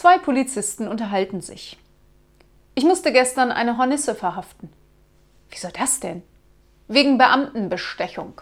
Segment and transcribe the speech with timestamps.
[0.00, 1.76] Zwei Polizisten unterhalten sich.
[2.76, 4.72] Ich musste gestern eine Hornisse verhaften.
[5.50, 6.22] Wieso das denn?
[6.86, 8.40] Wegen Beamtenbestechung.